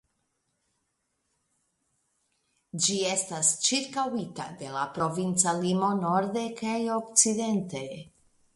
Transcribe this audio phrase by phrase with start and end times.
[2.85, 7.85] Ĝi estas ĉirkaŭita de la provinca limo norde kaj okcidente.